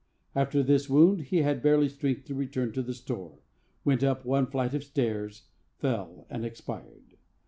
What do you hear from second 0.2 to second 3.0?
After this wound he had barely strength to return to the